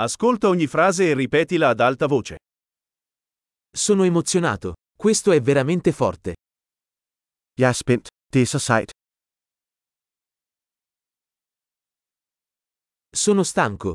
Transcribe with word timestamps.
Ascolta 0.00 0.46
ogni 0.46 0.68
frase 0.68 1.10
e 1.10 1.14
ripetila 1.14 1.70
ad 1.70 1.80
alta 1.80 2.06
voce. 2.06 2.36
Sono 3.68 4.04
emozionato. 4.04 4.74
Questo 4.96 5.32
è 5.32 5.40
veramente 5.40 5.90
forte. 5.92 6.34
Jeg 7.58 7.68
er 7.68 7.72
spændt. 7.72 8.06
Det 8.32 8.40
er 8.40 8.46
så 8.46 8.58
sejt. 8.58 8.90
Sono 13.12 13.42
stanco. 13.42 13.94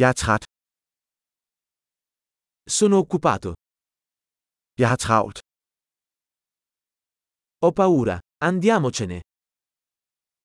Jeg 0.00 0.08
er 0.08 0.12
træt. 0.12 0.44
Sono 2.68 2.96
occupato. 2.98 3.52
Jeg 4.80 4.88
har 4.88 4.96
travlt. 4.96 5.38
Ho 7.62 7.70
paura. 7.70 8.16
Andiamocene. 8.48 9.20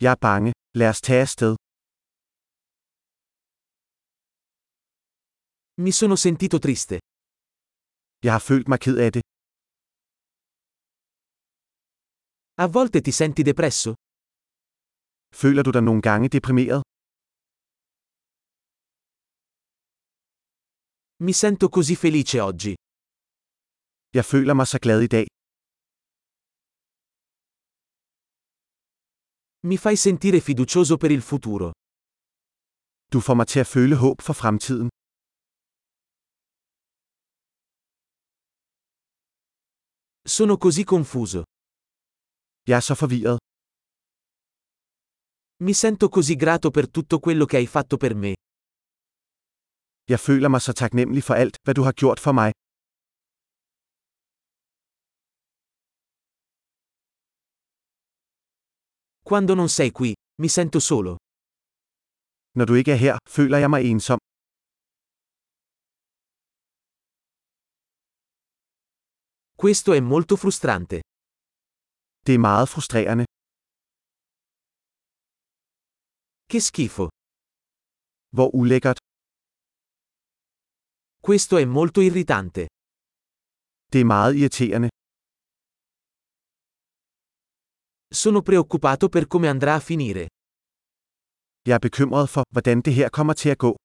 Jeg 0.03 0.11
er 0.11 0.19
bange. 0.27 0.51
Lad 0.79 0.89
os 0.89 1.01
tage 1.01 1.21
afsted. 1.21 1.60
Mi 5.85 5.91
sono 5.99 6.15
sentito 6.25 6.57
triste. 6.65 6.95
Jeg 8.25 8.31
har 8.35 8.43
følt 8.49 8.67
mig 8.71 8.79
ked 8.85 8.97
af 9.05 9.11
det. 9.15 9.23
A 12.63 12.65
volte 12.77 12.97
ti 13.05 13.11
senti 13.21 13.41
depresso? 13.49 13.91
Føler 15.41 15.63
du 15.63 15.71
dig 15.75 15.83
nogle 15.89 16.01
gange 16.07 16.25
deprimeret? 16.35 16.81
Mi 21.25 21.33
sento 21.41 21.65
così 21.75 21.95
felice 22.03 22.37
oggi. 22.49 22.73
Jeg 24.17 24.25
føler 24.31 24.53
mig 24.59 24.67
så 24.73 24.77
glad 24.85 24.99
i 25.07 25.09
dag. 25.15 25.25
Mi 29.69 29.77
fai 29.83 29.95
sentire 30.07 30.39
fiducioso 30.47 30.95
per 31.01 31.11
il 31.17 31.21
futuro. 31.31 31.67
Du 33.13 33.19
får 33.27 33.35
mig 33.39 33.47
til 33.47 33.59
at 33.63 33.67
føle 33.75 33.95
håb 34.03 34.17
for 34.27 34.33
fremtiden. 34.41 34.87
Sono 40.37 40.55
così 40.57 40.83
confuso. 40.93 41.41
Jeg 42.69 42.75
er 42.75 42.83
så 42.89 42.95
forvirret. 42.95 43.39
Mi 45.65 45.73
sento 45.73 46.05
così 46.09 46.35
grato 46.43 46.69
per 46.71 46.85
tutto 46.95 47.19
quello 47.19 47.45
che 47.45 47.57
hai 47.57 47.67
fatto 47.75 47.97
per 47.97 48.13
me. 48.15 48.33
Jeg 50.11 50.19
føler 50.27 50.49
mig 50.49 50.61
så 50.61 50.73
taknemmelig 50.73 51.23
for 51.23 51.33
alt, 51.33 51.55
hvad 51.63 51.75
du 51.75 51.83
har 51.87 51.93
gjort 52.01 52.19
for 52.19 52.31
mig. 52.31 52.51
Quando 59.29 59.53
non 59.55 59.69
sei 59.69 59.89
qui, 59.99 60.11
mi 60.41 60.47
sento 60.57 60.79
solo. 60.79 61.15
Når 62.57 62.65
du 62.65 62.73
ikke 62.73 62.91
er 62.91 63.01
her, 63.05 63.17
føler 63.29 63.57
jeg 63.57 63.69
mig 63.69 63.81
ensom. 63.91 64.19
Questo 69.61 69.93
è 69.93 69.99
molto 69.99 70.35
frustrante. 70.37 71.01
Det 72.25 72.33
er 72.33 72.39
meget 72.39 72.67
frustrerende. 72.67 73.25
Che 76.49 76.59
schifo. 76.59 77.07
Hvor 78.35 78.49
ulækkert. 78.55 78.97
Questo 81.19 81.57
è 81.57 81.65
molto 81.65 82.01
irritante. 82.01 82.65
Det 83.91 83.99
er 83.99 84.05
meget 84.05 84.35
irriterende. 84.35 84.89
Sono 88.09 88.41
preoccupato 88.41 89.09
per 89.09 89.27
come 89.27 89.47
andrà 89.47 89.75
a 89.75 89.79
finire. 89.79 90.25
Jeg 91.67 91.75
er 91.75 91.79
bekymret 91.79 92.29
for, 92.29 92.43
hvordan 92.51 92.81
det 92.81 92.93
her 92.93 93.09
kommer 93.09 93.33
til 93.33 93.49
at 93.49 93.57
gå. 93.57 93.75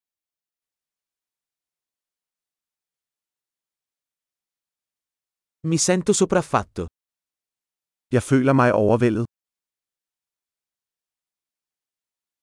Mi 5.70 5.78
sento 5.78 6.12
sopraffatto. 6.20 6.82
Jeg 8.14 8.22
føler 8.30 8.52
mig 8.60 8.70
overvældet. 8.82 9.26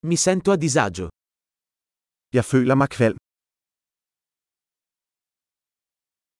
Mi 0.09 0.15
sento 0.25 0.51
a 0.51 0.57
disagio. 0.65 1.07
Jeg 2.37 2.45
føler 2.53 2.75
mig 2.81 2.89
kvalm. 2.97 3.17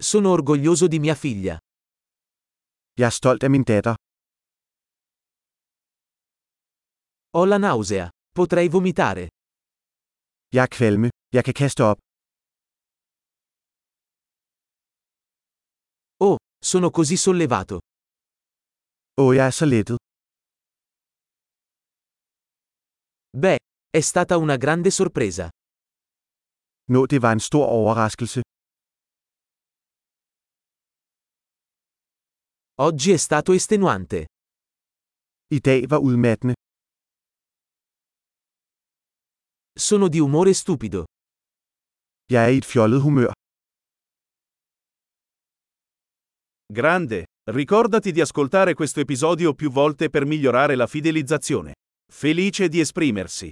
Sono 0.10 0.28
orgoglioso 0.38 0.86
di 0.94 1.00
mia 1.06 1.16
figlia. 1.24 1.56
Jeg 3.00 3.06
er 3.12 3.16
stolt 3.22 3.42
af 3.44 3.50
min 3.56 3.64
datter. 3.72 3.96
Ho 7.36 7.46
la 7.46 7.58
nausea. 7.58 8.06
Potrei 8.36 8.68
vomitare. 8.76 9.26
Jeg 10.56 10.62
er 10.68 10.72
kvalme. 10.78 11.08
Jeg 11.36 11.44
kan 11.46 11.54
kaste 11.62 11.82
op. 11.92 11.98
sono 16.64 16.90
così 16.90 17.18
sollevato. 17.18 17.80
Åh, 19.22 19.34
jeg 19.36 19.46
er 19.46 19.52
så 19.52 19.66
lettet. 19.66 19.98
Beh, 23.38 23.58
è 23.90 24.00
stata 24.02 24.38
una 24.38 24.56
grande 24.58 24.90
sorpresa. 24.92 25.50
Nå, 26.92 27.06
det 27.06 27.22
var 27.22 27.32
en 27.32 27.40
stor 27.40 27.66
overraskelse. 27.68 28.42
Oggi 32.76 33.12
è 33.12 33.18
stato 33.18 33.52
estenuante. 33.54 34.26
I 35.48 35.60
dag 35.60 35.86
var 35.88 36.00
udmattende. 36.00 36.54
Sono 39.76 40.08
di 40.08 40.20
umore 40.20 40.54
stupido. 40.54 41.04
Jeg 42.32 42.44
er 42.46 42.50
i 42.50 42.58
et 42.58 42.66
fjollet 42.66 43.02
humør. 43.02 43.32
Grande! 46.74 47.26
Ricordati 47.52 48.12
di 48.12 48.20
ascoltare 48.20 48.74
questo 48.74 49.00
episodio 49.00 49.54
più 49.54 49.70
volte 49.70 50.10
per 50.10 50.26
migliorare 50.26 50.74
la 50.74 50.88
fidelizzazione. 50.88 51.74
Felice 52.12 52.68
di 52.68 52.80
esprimersi. 52.80 53.52